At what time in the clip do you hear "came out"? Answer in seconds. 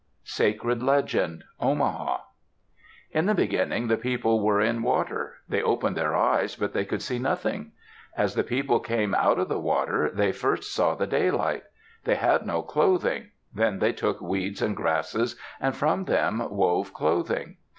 8.79-9.37